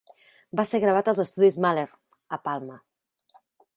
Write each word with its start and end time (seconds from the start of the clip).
Va 0.59 0.63
ser 0.69 0.79
gravat 0.85 1.11
als 1.13 1.21
estudis 1.23 1.59
Maller, 1.65 1.85
a 2.39 2.41
Palma. 2.49 2.79